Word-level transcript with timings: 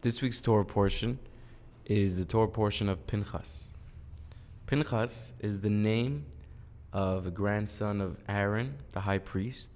This 0.00 0.22
week's 0.22 0.40
Torah 0.40 0.64
portion 0.64 1.18
is 1.84 2.14
the 2.14 2.24
Torah 2.24 2.46
portion 2.46 2.88
of 2.88 3.04
Pinchas. 3.08 3.72
Pinchas 4.66 5.32
is 5.40 5.58
the 5.58 5.70
name 5.70 6.26
of 6.92 7.26
a 7.26 7.32
grandson 7.32 8.00
of 8.00 8.16
Aaron, 8.28 8.76
the 8.92 9.00
high 9.00 9.18
priest, 9.18 9.72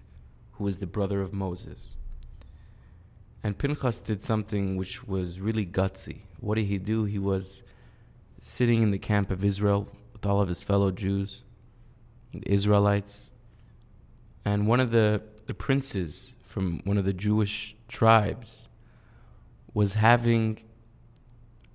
who 0.53 0.63
was 0.63 0.79
the 0.79 0.87
brother 0.87 1.23
of 1.23 1.32
Moses. 1.32 1.96
And 3.43 3.59
Pinchas 3.59 3.99
did 3.99 4.23
something 4.23 4.77
which 4.77 5.09
was 5.09 5.41
really 5.41 5.67
gutsy. 5.67 6.21
What 6.39 6.54
did 6.54 6.67
he 6.67 6.79
do? 6.79 7.03
He 7.03 7.18
was 7.18 7.64
sitting 8.41 8.81
in 8.81 8.93
the 8.93 9.00
camp 9.00 9.32
of 9.32 9.45
Israel 9.45 9.89
with 10.13 10.25
all 10.25 10.41
of 10.41 10.46
his 10.46 10.63
fellow 10.63 10.93
Jews, 10.93 11.43
the 12.32 12.49
Israelites, 12.49 13.32
and 14.45 14.68
one 14.68 14.79
of 14.79 14.93
the, 14.93 15.21
the 15.46 15.54
princes 15.54 16.36
from 16.45 16.81
one 16.85 16.96
of 16.96 17.04
the 17.04 17.13
Jewish 17.13 17.75
tribes 17.89 18.68
was 19.75 19.94
having 19.94 20.58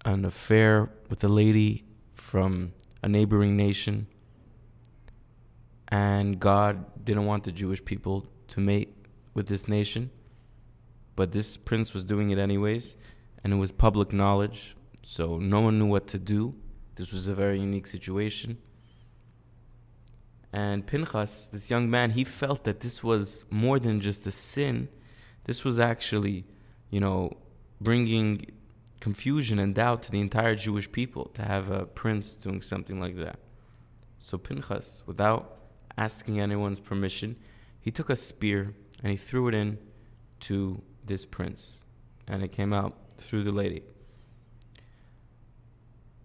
an 0.06 0.26
affair 0.26 0.90
with 1.10 1.24
a 1.24 1.28
lady 1.28 1.86
from 2.14 2.74
a 3.02 3.08
neighboring 3.08 3.56
nation, 3.56 4.08
and 5.90 6.40
God 6.40 7.04
didn't 7.04 7.26
want 7.26 7.44
the 7.44 7.52
Jewish 7.52 7.84
people 7.84 8.28
to 8.50 8.60
mate 8.60 8.94
with 9.34 9.48
this 9.48 9.68
nation, 9.68 10.10
but 11.16 11.32
this 11.32 11.58
prince 11.58 11.94
was 11.94 12.04
doing 12.04 12.30
it 12.30 12.38
anyways, 12.38 12.96
and 13.44 13.54
it 13.54 13.56
was 13.58 13.72
public 13.72 14.12
knowledge, 14.12 14.76
so 15.02 15.38
no 15.38 15.62
one 15.62 15.80
knew 15.80 15.86
what 15.86 16.08
to 16.08 16.20
do. 16.20 16.56
This 16.96 17.12
was 17.14 17.28
a 17.28 17.34
very 17.34 17.60
unique 17.60 17.88
situation. 17.88 18.58
And 20.52 20.88
Pinchas, 20.88 21.48
this 21.48 21.70
young 21.70 21.90
man, 21.90 22.12
he 22.12 22.24
felt 22.24 22.64
that 22.64 22.80
this 22.80 23.04
was 23.04 23.46
more 23.50 23.80
than 23.80 24.02
just 24.02 24.26
a 24.26 24.32
sin. 24.32 24.90
This 25.44 25.64
was 25.64 25.80
actually, 25.80 26.46
you 26.90 27.00
know, 27.00 27.38
bringing 27.80 28.46
confusion 29.00 29.60
and 29.60 29.76
doubt 29.76 30.02
to 30.04 30.12
the 30.12 30.20
entire 30.20 30.56
Jewish 30.56 30.92
people 30.92 31.26
to 31.36 31.44
have 31.44 31.70
a 31.70 31.86
prince 31.86 32.36
doing 32.36 32.62
something 32.62 33.00
like 33.00 33.16
that. 33.18 33.40
So 34.20 34.38
Pinchas, 34.38 35.04
without 35.06 35.60
asking 35.98 36.40
anyone's 36.40 36.80
permission, 36.80 37.36
he 37.80 37.92
took 37.92 38.10
a 38.10 38.16
spear 38.16 38.74
and 39.04 39.12
he 39.12 39.18
threw 39.18 39.48
it 39.48 39.54
in 39.54 39.78
to 40.42 40.82
this 41.06 41.26
prince, 41.26 41.84
and 42.28 42.44
it 42.44 42.52
came 42.52 42.74
out 42.74 42.96
through 43.18 43.44
the 43.44 43.54
lady. 43.54 43.84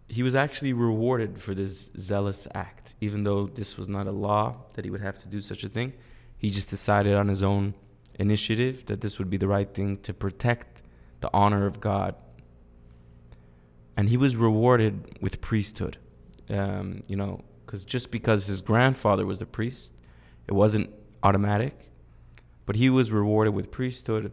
He 0.08 0.22
was 0.22 0.34
actually 0.34 0.72
rewarded 0.72 1.40
for 1.40 1.54
this 1.54 1.90
zealous 1.96 2.46
act, 2.54 2.94
even 3.00 3.24
though 3.24 3.46
this 3.46 3.76
was 3.76 3.88
not 3.88 4.06
a 4.06 4.12
law 4.12 4.56
that 4.74 4.84
he 4.84 4.90
would 4.90 5.00
have 5.00 5.18
to 5.18 5.28
do 5.28 5.40
such 5.40 5.64
a 5.64 5.68
thing. 5.68 5.92
He 6.36 6.50
just 6.50 6.68
decided 6.68 7.14
on 7.14 7.28
his 7.28 7.42
own 7.42 7.74
initiative 8.18 8.86
that 8.86 9.00
this 9.00 9.18
would 9.18 9.30
be 9.30 9.36
the 9.36 9.48
right 9.48 9.72
thing 9.72 9.98
to 9.98 10.12
protect 10.12 10.71
the 11.22 11.30
honor 11.32 11.66
of 11.66 11.80
God. 11.80 12.14
And 13.96 14.08
he 14.08 14.16
was 14.16 14.36
rewarded 14.36 15.18
with 15.20 15.40
priesthood. 15.40 15.98
Um, 16.50 17.02
you 17.08 17.16
know, 17.16 17.42
because 17.64 17.84
just 17.84 18.10
because 18.10 18.46
his 18.46 18.60
grandfather 18.60 19.24
was 19.24 19.40
a 19.40 19.46
priest, 19.46 19.94
it 20.46 20.52
wasn't 20.52 20.90
automatic. 21.22 21.90
But 22.66 22.76
he 22.76 22.90
was 22.90 23.10
rewarded 23.10 23.54
with 23.54 23.70
priesthood. 23.70 24.32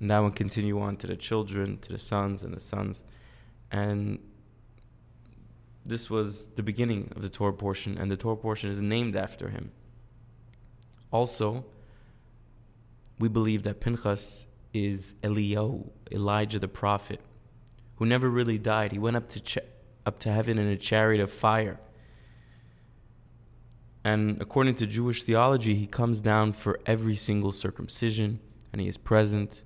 And 0.00 0.10
that 0.10 0.20
would 0.20 0.36
continue 0.36 0.80
on 0.80 0.96
to 0.98 1.06
the 1.06 1.16
children, 1.16 1.78
to 1.78 1.92
the 1.92 1.98
sons, 1.98 2.42
and 2.42 2.54
the 2.54 2.60
sons. 2.60 3.04
And 3.70 4.18
this 5.84 6.08
was 6.08 6.48
the 6.56 6.62
beginning 6.62 7.12
of 7.14 7.22
the 7.22 7.28
Torah 7.28 7.52
portion, 7.52 7.98
and 7.98 8.10
the 8.10 8.16
Torah 8.16 8.36
portion 8.36 8.70
is 8.70 8.80
named 8.80 9.16
after 9.16 9.50
him. 9.50 9.70
Also, 11.10 11.64
we 13.18 13.28
believe 13.28 13.62
that 13.64 13.80
Pinchas 13.80 14.46
is 14.74 15.14
Eliyahu, 15.22 15.88
Elijah 16.10 16.58
the 16.58 16.68
prophet, 16.68 17.20
who 17.96 18.04
never 18.04 18.28
really 18.28 18.58
died. 18.58 18.92
He 18.92 18.98
went 18.98 19.16
up 19.16 19.30
to 19.30 19.40
ch- 19.40 19.58
up 20.04 20.18
to 20.18 20.30
heaven 20.30 20.58
in 20.58 20.66
a 20.66 20.76
chariot 20.76 21.22
of 21.22 21.30
fire. 21.30 21.80
And 24.02 24.42
according 24.42 24.74
to 24.76 24.86
Jewish 24.86 25.22
theology, 25.22 25.74
he 25.76 25.86
comes 25.86 26.20
down 26.20 26.52
for 26.52 26.78
every 26.84 27.16
single 27.16 27.52
circumcision, 27.52 28.40
and 28.72 28.82
he 28.82 28.88
is 28.88 28.98
present. 28.98 29.62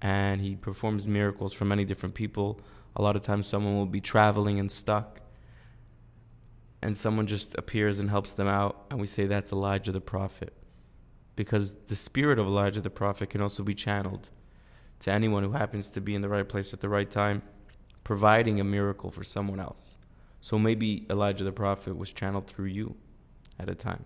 And 0.00 0.40
he 0.40 0.54
performs 0.54 1.08
miracles 1.08 1.52
for 1.52 1.64
many 1.64 1.84
different 1.84 2.14
people. 2.14 2.60
A 2.94 3.02
lot 3.02 3.16
of 3.16 3.22
times, 3.22 3.46
someone 3.46 3.76
will 3.76 3.86
be 3.86 4.00
traveling 4.00 4.60
and 4.60 4.70
stuck, 4.70 5.20
and 6.82 6.96
someone 6.96 7.26
just 7.26 7.56
appears 7.56 7.98
and 7.98 8.10
helps 8.10 8.34
them 8.34 8.46
out, 8.46 8.84
and 8.90 9.00
we 9.00 9.06
say 9.06 9.26
that's 9.26 9.50
Elijah 9.50 9.92
the 9.92 10.00
prophet 10.00 10.52
because 11.36 11.74
the 11.88 11.96
spirit 11.96 12.38
of 12.38 12.46
Elijah 12.46 12.80
the 12.80 12.90
prophet 12.90 13.30
can 13.30 13.40
also 13.40 13.62
be 13.62 13.74
channeled 13.74 14.28
to 15.00 15.10
anyone 15.10 15.42
who 15.42 15.52
happens 15.52 15.88
to 15.90 16.00
be 16.00 16.14
in 16.14 16.22
the 16.22 16.28
right 16.28 16.48
place 16.48 16.72
at 16.72 16.80
the 16.80 16.88
right 16.88 17.10
time, 17.10 17.42
providing 18.04 18.60
a 18.60 18.64
miracle 18.64 19.10
for 19.10 19.24
someone 19.24 19.58
else. 19.58 19.98
So 20.40 20.58
maybe 20.58 21.06
Elijah 21.10 21.44
the 21.44 21.52
prophet 21.52 21.96
was 21.96 22.12
channeled 22.12 22.46
through 22.46 22.66
you 22.66 22.96
at 23.58 23.68
a 23.68 23.74
time. 23.74 24.04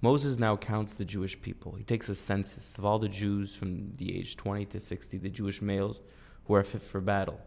Moses 0.00 0.38
now 0.38 0.56
counts 0.56 0.94
the 0.94 1.04
Jewish 1.04 1.40
people. 1.40 1.76
He 1.76 1.84
takes 1.84 2.08
a 2.08 2.14
census 2.14 2.76
of 2.76 2.84
all 2.84 2.98
the 2.98 3.08
Jews 3.08 3.54
from 3.54 3.92
the 3.96 4.18
age 4.18 4.36
20 4.36 4.66
to 4.66 4.80
60, 4.80 5.18
the 5.18 5.30
Jewish 5.30 5.62
males 5.62 6.00
who 6.46 6.54
are 6.54 6.64
fit 6.64 6.82
for 6.82 7.00
battle. 7.00 7.40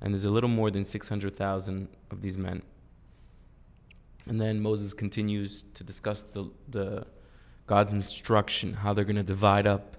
And 0.00 0.14
there's 0.14 0.24
a 0.24 0.30
little 0.30 0.48
more 0.48 0.70
than 0.70 0.84
600,000 0.84 1.88
of 2.10 2.22
these 2.22 2.38
men. 2.38 2.62
And 4.26 4.40
then 4.40 4.60
Moses 4.60 4.94
continues 4.94 5.62
to 5.74 5.84
discuss 5.84 6.22
the, 6.22 6.50
the 6.68 7.06
God's 7.72 7.94
instruction, 7.94 8.74
how 8.74 8.92
they're 8.92 9.02
going 9.02 9.16
to 9.16 9.22
divide 9.22 9.66
up 9.66 9.96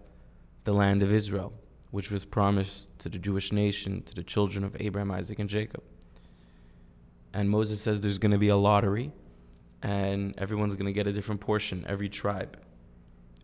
the 0.64 0.74
land 0.74 1.02
of 1.02 1.12
Israel, 1.12 1.54
which 1.90 2.12
was 2.12 2.24
promised 2.24 2.88
to 3.00 3.10
the 3.10 3.18
Jewish 3.18 3.52
nation, 3.52 4.04
to 4.04 4.14
the 4.14 4.22
children 4.22 4.64
of 4.64 4.78
Abraham, 4.80 5.10
Isaac, 5.10 5.40
and 5.40 5.50
Jacob. 5.50 5.82
And 7.34 7.50
Moses 7.50 7.82
says 7.82 8.00
there's 8.00 8.20
going 8.20 8.32
to 8.32 8.38
be 8.38 8.50
a 8.50 8.56
lottery, 8.56 9.12
and 9.82 10.36
everyone's 10.38 10.76
going 10.76 10.86
to 10.86 10.94
get 10.94 11.08
a 11.08 11.12
different 11.12 11.42
portion, 11.42 11.84
every 11.90 12.10
tribe. 12.10 12.60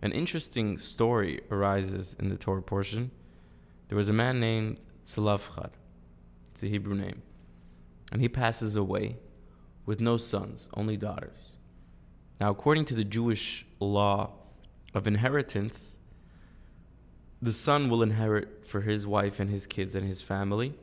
An 0.03 0.11
interesting 0.11 0.77
story 0.77 1.41
arises 1.49 2.15
in 2.19 2.29
the 2.29 2.37
Torah 2.37 2.61
portion. 2.61 3.09
There 3.87 3.97
was 3.97 4.09
a 4.09 4.13
man 4.13 4.39
named 4.39 4.77
Tzalafchad, 5.07 5.71
it's 6.51 6.61
a 6.61 6.67
Hebrew 6.67 6.93
name, 6.93 7.23
and 8.11 8.21
he 8.21 8.29
passes 8.29 8.75
away 8.75 9.17
with 9.87 9.99
no 9.99 10.17
sons, 10.17 10.69
only 10.75 10.97
daughters. 10.97 11.55
Now, 12.39 12.51
according 12.51 12.85
to 12.85 12.95
the 12.95 13.03
Jewish 13.03 13.65
law 13.79 14.31
of 14.93 15.07
inheritance, 15.07 15.97
the 17.41 17.53
son 17.53 17.89
will 17.89 18.01
inherit 18.01 18.65
for 18.67 18.81
his 18.81 19.05
wife 19.05 19.39
and 19.39 19.49
his 19.49 19.65
kids 19.65 19.95
and 19.95 20.07
his 20.07 20.21
family. 20.21 20.73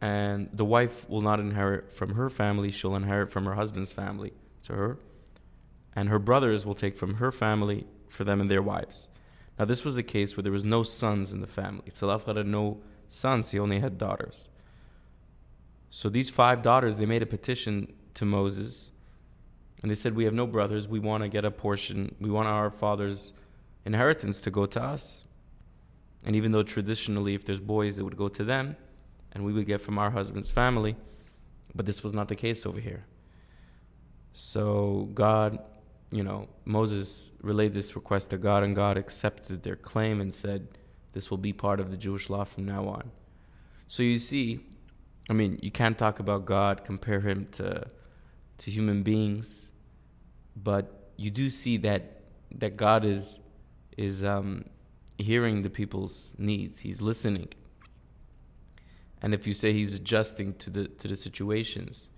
And 0.00 0.48
the 0.52 0.64
wife 0.64 1.08
will 1.08 1.20
not 1.20 1.40
inherit 1.40 1.92
from 1.92 2.14
her 2.14 2.30
family, 2.30 2.70
she'll 2.70 2.94
inherit 2.94 3.30
from 3.30 3.46
her 3.46 3.54
husband's 3.54 3.92
family 3.92 4.32
to 4.64 4.74
her. 4.74 4.98
And 5.94 6.08
her 6.08 6.18
brothers 6.18 6.64
will 6.64 6.74
take 6.74 6.96
from 6.96 7.14
her 7.14 7.32
family 7.32 7.86
for 8.08 8.24
them 8.24 8.40
and 8.40 8.50
their 8.50 8.62
wives. 8.62 9.08
Now, 9.58 9.64
this 9.64 9.84
was 9.84 9.96
a 9.96 10.04
case 10.04 10.36
where 10.36 10.42
there 10.42 10.52
was 10.52 10.64
no 10.64 10.84
sons 10.84 11.32
in 11.32 11.40
the 11.40 11.48
family. 11.48 11.90
Tzalaf 11.90 12.26
had 12.26 12.46
no 12.46 12.78
sons, 13.08 13.50
he 13.50 13.58
only 13.58 13.80
had 13.80 13.98
daughters. 13.98 14.48
So 15.90 16.08
these 16.08 16.30
five 16.30 16.62
daughters, 16.62 16.98
they 16.98 17.06
made 17.06 17.22
a 17.22 17.26
petition 17.26 17.92
to 18.14 18.24
Moses 18.24 18.92
and 19.82 19.90
they 19.90 19.94
said, 19.94 20.14
We 20.16 20.24
have 20.24 20.34
no 20.34 20.46
brothers. 20.46 20.88
We 20.88 20.98
want 20.98 21.22
to 21.22 21.28
get 21.28 21.44
a 21.44 21.50
portion. 21.50 22.14
We 22.20 22.30
want 22.30 22.48
our 22.48 22.70
father's 22.70 23.32
inheritance 23.84 24.40
to 24.42 24.50
go 24.50 24.66
to 24.66 24.82
us. 24.82 25.24
And 26.24 26.34
even 26.34 26.52
though 26.52 26.64
traditionally, 26.64 27.34
if 27.34 27.44
there's 27.44 27.60
boys, 27.60 27.98
it 27.98 28.02
would 28.02 28.16
go 28.16 28.28
to 28.28 28.44
them, 28.44 28.76
and 29.32 29.44
we 29.44 29.52
would 29.52 29.66
get 29.66 29.80
from 29.80 29.98
our 29.98 30.10
husband's 30.10 30.50
family. 30.50 30.96
But 31.74 31.86
this 31.86 32.02
was 32.02 32.12
not 32.12 32.28
the 32.28 32.36
case 32.36 32.66
over 32.66 32.80
here. 32.80 33.04
So 34.32 35.08
God, 35.14 35.58
you 36.10 36.24
know, 36.24 36.48
Moses 36.64 37.30
relayed 37.40 37.72
this 37.72 37.94
request 37.94 38.30
to 38.30 38.38
God, 38.38 38.64
and 38.64 38.74
God 38.74 38.96
accepted 38.96 39.62
their 39.62 39.76
claim 39.76 40.20
and 40.20 40.34
said, 40.34 40.68
This 41.12 41.30
will 41.30 41.38
be 41.38 41.52
part 41.52 41.78
of 41.78 41.90
the 41.90 41.96
Jewish 41.96 42.28
law 42.28 42.44
from 42.44 42.64
now 42.64 42.88
on. 42.88 43.12
So 43.86 44.02
you 44.02 44.18
see, 44.18 44.60
I 45.30 45.34
mean, 45.34 45.60
you 45.62 45.70
can't 45.70 45.96
talk 45.96 46.18
about 46.18 46.46
God, 46.46 46.84
compare 46.84 47.20
him 47.20 47.46
to, 47.52 47.86
to 48.58 48.70
human 48.70 49.02
beings 49.02 49.67
but 50.62 51.10
you 51.16 51.30
do 51.30 51.50
see 51.50 51.76
that 51.78 52.22
that 52.52 52.76
God 52.76 53.04
is 53.04 53.40
is 53.96 54.24
um, 54.24 54.64
hearing 55.18 55.62
the 55.62 55.70
people's 55.70 56.34
needs. 56.38 56.80
He's 56.80 57.00
listening, 57.00 57.48
and 59.20 59.34
if 59.34 59.46
you 59.46 59.54
say 59.54 59.72
He's 59.72 59.94
adjusting 59.94 60.54
to 60.54 60.70
the 60.70 60.88
to 60.88 61.08
the 61.08 61.16
situations, 61.16 62.08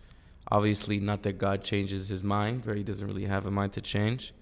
obviously 0.50 1.00
not 1.00 1.22
that 1.22 1.38
God 1.38 1.64
changes 1.64 2.08
His 2.08 2.22
mind, 2.22 2.64
where 2.64 2.74
He 2.74 2.82
doesn't 2.82 3.06
really 3.06 3.26
have 3.26 3.46
a 3.46 3.50
mind 3.50 3.72
to 3.74 3.80
change, 3.80 4.34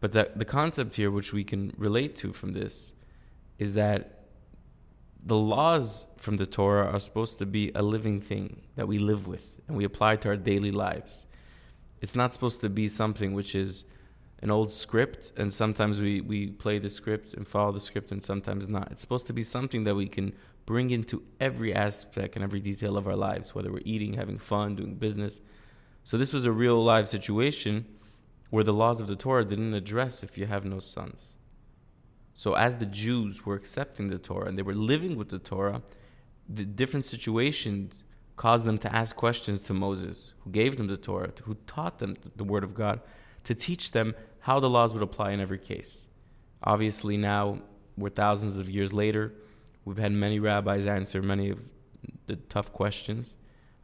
but 0.00 0.12
that 0.12 0.38
the 0.38 0.44
concept 0.44 0.96
here, 0.96 1.10
which 1.10 1.32
we 1.32 1.44
can 1.44 1.72
relate 1.76 2.16
to 2.16 2.32
from 2.32 2.52
this, 2.52 2.92
is 3.58 3.74
that 3.74 4.22
the 5.24 5.36
laws 5.36 6.08
from 6.16 6.36
the 6.36 6.46
Torah 6.46 6.86
are 6.86 6.98
supposed 6.98 7.38
to 7.38 7.46
be 7.46 7.70
a 7.74 7.82
living 7.82 8.20
thing 8.20 8.62
that 8.74 8.88
we 8.88 8.98
live 8.98 9.26
with 9.26 9.60
and 9.68 9.76
we 9.76 9.84
apply 9.84 10.16
to 10.16 10.28
our 10.30 10.36
daily 10.36 10.72
lives. 10.72 11.26
It's 12.02 12.16
not 12.16 12.32
supposed 12.32 12.60
to 12.62 12.68
be 12.68 12.88
something 12.88 13.32
which 13.32 13.54
is 13.54 13.84
an 14.40 14.50
old 14.50 14.72
script, 14.72 15.30
and 15.36 15.52
sometimes 15.52 16.00
we, 16.00 16.20
we 16.20 16.50
play 16.50 16.80
the 16.80 16.90
script 16.90 17.32
and 17.32 17.46
follow 17.46 17.70
the 17.70 17.78
script, 17.78 18.10
and 18.10 18.22
sometimes 18.22 18.68
not. 18.68 18.90
It's 18.90 19.00
supposed 19.00 19.28
to 19.28 19.32
be 19.32 19.44
something 19.44 19.84
that 19.84 19.94
we 19.94 20.08
can 20.08 20.34
bring 20.66 20.90
into 20.90 21.22
every 21.38 21.72
aspect 21.72 22.34
and 22.34 22.42
every 22.42 22.58
detail 22.58 22.96
of 22.96 23.06
our 23.06 23.14
lives, 23.14 23.54
whether 23.54 23.72
we're 23.72 23.82
eating, 23.84 24.14
having 24.14 24.36
fun, 24.36 24.74
doing 24.74 24.96
business. 24.96 25.40
So 26.02 26.18
this 26.18 26.32
was 26.32 26.44
a 26.44 26.50
real 26.50 26.82
live 26.82 27.08
situation 27.08 27.86
where 28.50 28.64
the 28.64 28.72
laws 28.72 28.98
of 28.98 29.06
the 29.06 29.16
Torah 29.16 29.44
didn't 29.44 29.72
address 29.72 30.24
if 30.24 30.36
you 30.36 30.46
have 30.46 30.64
no 30.64 30.80
sons. 30.80 31.36
So 32.34 32.54
as 32.54 32.76
the 32.76 32.86
Jews 32.86 33.46
were 33.46 33.54
accepting 33.54 34.08
the 34.08 34.18
Torah 34.18 34.48
and 34.48 34.58
they 34.58 34.62
were 34.62 34.74
living 34.74 35.16
with 35.16 35.28
the 35.28 35.38
Torah, 35.38 35.82
the 36.48 36.64
different 36.64 37.06
situations 37.06 38.02
caused 38.36 38.64
them 38.64 38.78
to 38.78 38.94
ask 38.94 39.14
questions 39.14 39.62
to 39.64 39.74
Moses, 39.74 40.32
who 40.40 40.50
gave 40.50 40.76
them 40.76 40.86
the 40.86 40.96
Torah, 40.96 41.32
who 41.44 41.56
taught 41.66 41.98
them 41.98 42.14
the 42.36 42.44
word 42.44 42.64
of 42.64 42.74
God, 42.74 43.00
to 43.44 43.54
teach 43.54 43.92
them 43.92 44.14
how 44.40 44.58
the 44.58 44.70
laws 44.70 44.92
would 44.92 45.02
apply 45.02 45.32
in 45.32 45.40
every 45.40 45.58
case. 45.58 46.08
Obviously 46.64 47.16
now 47.16 47.60
we're 47.96 48.08
thousands 48.08 48.58
of 48.58 48.68
years 48.68 48.92
later, 48.92 49.34
we've 49.84 49.98
had 49.98 50.12
many 50.12 50.38
rabbis 50.38 50.86
answer 50.86 51.22
many 51.22 51.50
of 51.50 51.58
the 52.26 52.36
tough 52.36 52.72
questions 52.72 53.34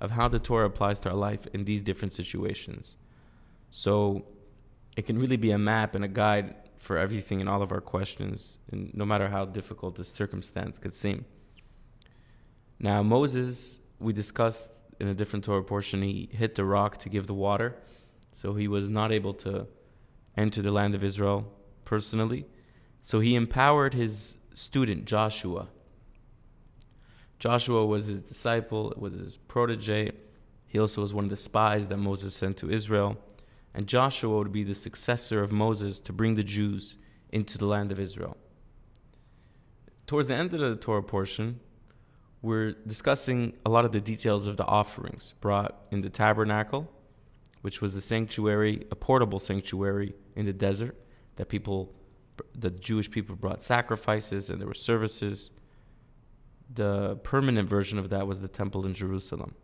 of 0.00 0.12
how 0.12 0.28
the 0.28 0.38
Torah 0.38 0.66
applies 0.66 1.00
to 1.00 1.10
our 1.10 1.16
life 1.16 1.46
in 1.52 1.64
these 1.64 1.82
different 1.82 2.14
situations. 2.14 2.96
So 3.70 4.24
it 4.96 5.06
can 5.06 5.18
really 5.18 5.36
be 5.36 5.50
a 5.50 5.58
map 5.58 5.94
and 5.94 6.04
a 6.04 6.08
guide 6.08 6.54
for 6.78 6.96
everything 6.96 7.40
and 7.40 7.48
all 7.48 7.62
of 7.62 7.72
our 7.72 7.80
questions, 7.80 8.58
and 8.70 8.94
no 8.94 9.04
matter 9.04 9.28
how 9.28 9.44
difficult 9.44 9.96
the 9.96 10.04
circumstance 10.04 10.78
could 10.78 10.94
seem. 10.94 11.24
Now, 12.78 13.02
Moses, 13.02 13.80
we 13.98 14.12
discussed 14.12 14.72
in 15.00 15.08
a 15.08 15.14
different 15.14 15.44
Torah 15.44 15.62
portion, 15.62 16.02
he 16.02 16.28
hit 16.32 16.54
the 16.54 16.64
rock 16.64 16.98
to 16.98 17.08
give 17.08 17.26
the 17.26 17.34
water, 17.34 17.76
so 18.32 18.54
he 18.54 18.68
was 18.68 18.90
not 18.90 19.12
able 19.12 19.34
to 19.34 19.66
enter 20.36 20.62
the 20.62 20.70
land 20.70 20.94
of 20.94 21.04
Israel 21.04 21.52
personally. 21.84 22.46
So 23.02 23.20
he 23.20 23.34
empowered 23.34 23.94
his 23.94 24.38
student, 24.54 25.04
Joshua. 25.04 25.68
Joshua 27.38 27.86
was 27.86 28.06
his 28.06 28.20
disciple, 28.20 28.90
it 28.90 28.98
was 28.98 29.14
his 29.14 29.36
protege. 29.36 30.12
He 30.66 30.78
also 30.78 31.00
was 31.00 31.14
one 31.14 31.24
of 31.24 31.30
the 31.30 31.36
spies 31.36 31.88
that 31.88 31.96
Moses 31.96 32.34
sent 32.34 32.56
to 32.58 32.70
Israel 32.70 33.16
and 33.78 33.86
Joshua 33.86 34.38
would 34.38 34.52
be 34.52 34.64
the 34.64 34.74
successor 34.74 35.40
of 35.40 35.52
Moses 35.52 36.00
to 36.00 36.12
bring 36.12 36.34
the 36.34 36.42
Jews 36.42 36.96
into 37.30 37.58
the 37.58 37.66
land 37.66 37.92
of 37.92 38.00
Israel. 38.00 38.36
Towards 40.06 40.26
the 40.26 40.34
end 40.34 40.52
of 40.52 40.60
the 40.60 40.74
Torah 40.74 41.02
portion, 41.02 41.60
we're 42.40 42.72
discussing 42.86 43.54
a 43.66 43.70
lot 43.70 43.84
of 43.84 43.92
the 43.92 44.00
details 44.00 44.46
of 44.46 44.56
the 44.56 44.64
offerings 44.64 45.34
brought 45.40 45.80
in 45.90 46.02
the 46.02 46.10
tabernacle, 46.10 46.90
which 47.62 47.80
was 47.80 47.94
a 47.96 48.00
sanctuary, 48.00 48.86
a 48.90 48.96
portable 48.96 49.38
sanctuary 49.38 50.14
in 50.36 50.46
the 50.46 50.52
desert 50.52 50.96
that 51.36 51.48
people, 51.48 51.94
the 52.54 52.70
Jewish 52.70 53.10
people 53.10 53.34
brought 53.34 53.62
sacrifices 53.62 54.50
and 54.50 54.60
there 54.60 54.68
were 54.68 54.74
services. 54.74 55.50
The 56.72 57.16
permanent 57.24 57.68
version 57.68 57.98
of 57.98 58.10
that 58.10 58.26
was 58.26 58.40
the 58.40 58.48
temple 58.48 58.86
in 58.86 58.94
Jerusalem. 58.94 59.54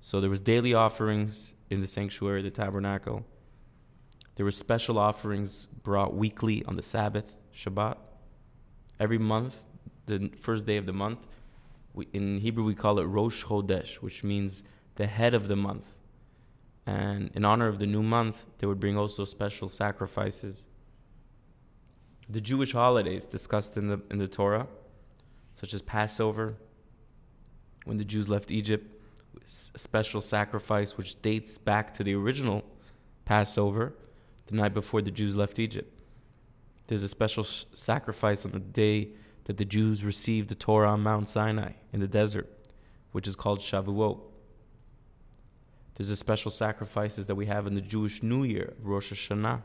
So 0.00 0.20
there 0.20 0.30
was 0.30 0.40
daily 0.40 0.74
offerings 0.74 1.54
in 1.70 1.80
the 1.80 1.86
sanctuary, 1.88 2.42
the 2.42 2.50
tabernacle. 2.50 3.24
There 4.36 4.44
were 4.44 4.52
special 4.52 4.98
offerings 4.98 5.66
brought 5.66 6.14
weekly 6.14 6.64
on 6.64 6.76
the 6.76 6.82
Sabbath, 6.82 7.34
Shabbat. 7.52 7.96
Every 9.00 9.18
month, 9.18 9.64
the 10.06 10.30
first 10.38 10.64
day 10.64 10.76
of 10.76 10.86
the 10.86 10.92
month, 10.92 11.26
we, 11.94 12.08
in 12.12 12.38
Hebrew 12.38 12.64
we 12.64 12.74
call 12.74 12.98
it 12.98 13.04
Rosh 13.04 13.44
Chodesh, 13.44 13.96
which 13.96 14.22
means 14.22 14.62
the 14.96 15.06
head 15.06 15.34
of 15.34 15.48
the 15.48 15.56
month. 15.56 15.96
And 16.86 17.30
in 17.34 17.44
honor 17.44 17.68
of 17.68 17.78
the 17.78 17.86
new 17.86 18.02
month, 18.02 18.46
they 18.58 18.66
would 18.66 18.80
bring 18.80 18.96
also 18.96 19.24
special 19.24 19.68
sacrifices. 19.68 20.66
The 22.28 22.40
Jewish 22.40 22.72
holidays 22.72 23.26
discussed 23.26 23.76
in 23.76 23.88
the, 23.88 24.00
in 24.10 24.18
the 24.18 24.28
Torah, 24.28 24.66
such 25.52 25.74
as 25.74 25.82
Passover, 25.82 26.56
when 27.84 27.98
the 27.98 28.04
Jews 28.04 28.28
left 28.28 28.50
Egypt, 28.50 28.86
a 29.36 29.78
special 29.78 30.20
sacrifice 30.20 30.96
which 30.96 31.20
dates 31.22 31.58
back 31.58 31.92
to 31.94 32.04
the 32.04 32.14
original 32.14 32.64
Passover, 33.24 33.94
the 34.46 34.56
night 34.56 34.74
before 34.74 35.02
the 35.02 35.10
Jews 35.10 35.36
left 35.36 35.58
Egypt. 35.58 35.92
There's 36.86 37.02
a 37.02 37.08
special 37.08 37.44
sh- 37.44 37.64
sacrifice 37.72 38.44
on 38.44 38.52
the 38.52 38.60
day 38.60 39.08
that 39.48 39.56
the 39.56 39.64
Jews 39.64 40.04
received 40.04 40.50
the 40.50 40.54
Torah 40.54 40.90
on 40.90 41.02
Mount 41.02 41.28
Sinai 41.30 41.72
in 41.90 42.00
the 42.00 42.06
desert, 42.06 42.46
which 43.12 43.26
is 43.26 43.34
called 43.34 43.60
Shavuot. 43.60 44.20
There's 45.94 46.10
a 46.10 46.16
special 46.16 46.50
sacrifices 46.50 47.26
that 47.26 47.34
we 47.34 47.46
have 47.46 47.66
in 47.66 47.74
the 47.74 47.80
Jewish 47.80 48.22
New 48.22 48.44
Year, 48.44 48.74
Rosh 48.82 49.10
Hashanah. 49.10 49.62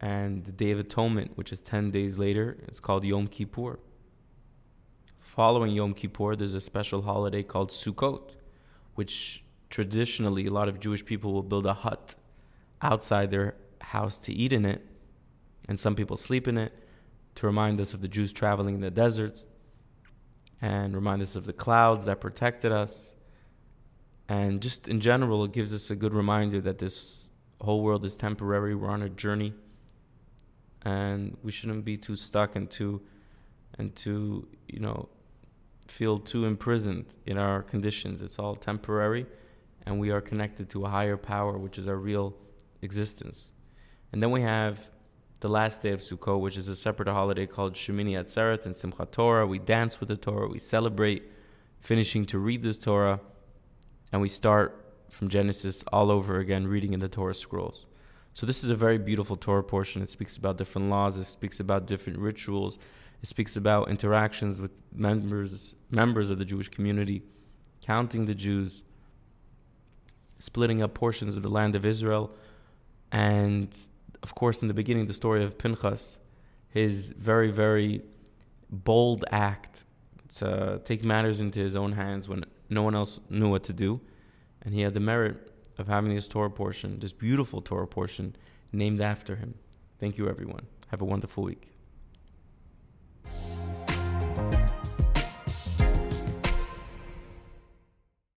And 0.00 0.46
the 0.46 0.52
Day 0.52 0.70
of 0.70 0.78
Atonement, 0.78 1.32
which 1.34 1.52
is 1.52 1.60
10 1.60 1.90
days 1.90 2.16
later, 2.16 2.56
it's 2.66 2.80
called 2.80 3.04
Yom 3.04 3.26
Kippur. 3.26 3.78
Following 5.18 5.74
Yom 5.74 5.92
Kippur, 5.92 6.34
there's 6.34 6.54
a 6.54 6.62
special 6.62 7.02
holiday 7.02 7.42
called 7.42 7.70
Sukkot, 7.70 8.36
which 8.94 9.44
traditionally 9.68 10.46
a 10.46 10.50
lot 10.50 10.66
of 10.66 10.80
Jewish 10.80 11.04
people 11.04 11.34
will 11.34 11.42
build 11.42 11.66
a 11.66 11.74
hut 11.74 12.14
outside 12.80 13.30
their 13.30 13.54
house 13.82 14.16
to 14.16 14.32
eat 14.32 14.54
in 14.54 14.64
it, 14.64 14.80
and 15.68 15.78
some 15.78 15.94
people 15.94 16.16
sleep 16.16 16.48
in 16.48 16.56
it 16.56 16.72
to 17.36 17.46
remind 17.46 17.80
us 17.80 17.94
of 17.94 18.00
the 18.00 18.08
Jews 18.08 18.32
traveling 18.32 18.74
in 18.74 18.80
the 18.80 18.90
deserts 18.90 19.46
and 20.60 20.94
remind 20.94 21.22
us 21.22 21.36
of 21.36 21.46
the 21.46 21.52
clouds 21.52 22.04
that 22.04 22.20
protected 22.20 22.72
us. 22.72 23.14
And 24.28 24.60
just 24.60 24.88
in 24.88 25.00
general, 25.00 25.44
it 25.44 25.52
gives 25.52 25.72
us 25.72 25.90
a 25.90 25.96
good 25.96 26.14
reminder 26.14 26.60
that 26.60 26.78
this 26.78 27.28
whole 27.60 27.82
world 27.82 28.04
is 28.04 28.16
temporary. 28.16 28.74
We're 28.74 28.90
on 28.90 29.02
a 29.02 29.08
journey, 29.08 29.54
and 30.82 31.36
we 31.42 31.50
shouldn't 31.50 31.84
be 31.84 31.96
too 31.96 32.16
stuck 32.16 32.56
and 32.56 32.70
too, 32.70 33.02
and 33.78 33.94
too, 33.96 34.48
you 34.68 34.80
know, 34.80 35.08
feel 35.88 36.18
too 36.18 36.44
imprisoned 36.44 37.06
in 37.26 37.38
our 37.38 37.62
conditions. 37.62 38.22
It's 38.22 38.38
all 38.38 38.54
temporary, 38.54 39.26
and 39.86 39.98
we 39.98 40.10
are 40.10 40.20
connected 40.20 40.68
to 40.70 40.84
a 40.84 40.88
higher 40.88 41.16
power, 41.16 41.58
which 41.58 41.78
is 41.78 41.88
our 41.88 41.96
real 41.96 42.36
existence. 42.82 43.50
And 44.12 44.22
then 44.22 44.30
we 44.30 44.42
have 44.42 44.78
the 45.40 45.48
last 45.48 45.82
day 45.82 45.90
of 45.90 46.00
Sukkot, 46.00 46.40
which 46.40 46.56
is 46.56 46.68
a 46.68 46.76
separate 46.76 47.08
holiday 47.08 47.46
called 47.46 47.74
Shemini 47.74 48.12
Atzeret 48.12 48.66
and 48.66 48.74
Simchat 48.74 49.10
Torah. 49.10 49.46
We 49.46 49.58
dance 49.58 49.98
with 49.98 50.08
the 50.08 50.16
Torah, 50.16 50.48
we 50.48 50.58
celebrate 50.58 51.24
finishing 51.80 52.26
to 52.26 52.38
read 52.38 52.62
this 52.62 52.76
Torah, 52.76 53.20
and 54.12 54.20
we 54.20 54.28
start 54.28 54.94
from 55.08 55.28
Genesis 55.28 55.82
all 55.92 56.10
over 56.10 56.38
again, 56.38 56.66
reading 56.66 56.92
in 56.92 57.00
the 57.00 57.08
Torah 57.08 57.34
scrolls. 57.34 57.86
So 58.34 58.46
this 58.46 58.62
is 58.62 58.70
a 58.70 58.76
very 58.76 58.98
beautiful 58.98 59.36
Torah 59.36 59.64
portion. 59.64 60.02
It 60.02 60.08
speaks 60.08 60.36
about 60.36 60.56
different 60.56 60.88
laws. 60.88 61.16
It 61.16 61.24
speaks 61.24 61.58
about 61.58 61.86
different 61.86 62.18
rituals. 62.18 62.78
It 63.22 63.28
speaks 63.28 63.56
about 63.56 63.90
interactions 63.90 64.60
with 64.60 64.70
members 64.94 65.74
members 65.90 66.30
of 66.30 66.38
the 66.38 66.44
Jewish 66.44 66.68
community, 66.68 67.22
counting 67.82 68.26
the 68.26 68.34
Jews, 68.34 68.84
splitting 70.38 70.80
up 70.80 70.94
portions 70.94 71.36
of 71.36 71.42
the 71.42 71.48
land 71.48 71.74
of 71.74 71.84
Israel, 71.84 72.30
and 73.10 73.76
of 74.22 74.34
course, 74.34 74.62
in 74.62 74.68
the 74.68 74.74
beginning, 74.74 75.06
the 75.06 75.14
story 75.14 75.42
of 75.44 75.58
Pinchas, 75.58 76.18
his 76.68 77.10
very, 77.10 77.50
very 77.50 78.02
bold 78.70 79.24
act 79.30 79.84
to 80.36 80.80
take 80.84 81.04
matters 81.04 81.40
into 81.40 81.58
his 81.58 81.74
own 81.76 81.92
hands 81.92 82.28
when 82.28 82.44
no 82.68 82.82
one 82.82 82.94
else 82.94 83.20
knew 83.28 83.48
what 83.48 83.64
to 83.64 83.72
do. 83.72 84.00
And 84.62 84.74
he 84.74 84.82
had 84.82 84.94
the 84.94 85.00
merit 85.00 85.52
of 85.78 85.88
having 85.88 86.14
this 86.14 86.28
Torah 86.28 86.50
portion, 86.50 87.00
this 87.00 87.12
beautiful 87.12 87.60
Torah 87.60 87.86
portion, 87.86 88.36
named 88.72 89.00
after 89.00 89.36
him. 89.36 89.54
Thank 89.98 90.18
you, 90.18 90.28
everyone. 90.28 90.66
Have 90.88 91.00
a 91.00 91.04
wonderful 91.04 91.44
week. 91.44 91.68